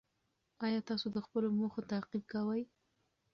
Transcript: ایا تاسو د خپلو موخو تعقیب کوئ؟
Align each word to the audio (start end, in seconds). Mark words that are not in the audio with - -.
ایا 0.65 0.79
تاسو 0.89 1.05
د 1.15 1.17
خپلو 1.25 1.47
موخو 1.57 1.81
تعقیب 1.91 2.23
کوئ؟ 2.31 2.61